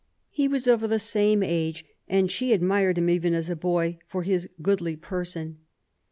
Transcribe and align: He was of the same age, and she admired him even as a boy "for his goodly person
He 0.31 0.47
was 0.47 0.65
of 0.67 0.79
the 0.81 0.97
same 0.97 1.43
age, 1.43 1.85
and 2.07 2.31
she 2.31 2.53
admired 2.53 2.97
him 2.97 3.07
even 3.07 3.35
as 3.35 3.51
a 3.51 3.55
boy 3.55 3.99
"for 4.09 4.23
his 4.23 4.49
goodly 4.59 4.95
person 4.95 5.59